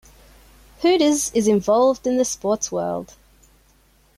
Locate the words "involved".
1.47-2.07